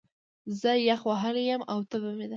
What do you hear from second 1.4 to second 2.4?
يم، او تبه مې ده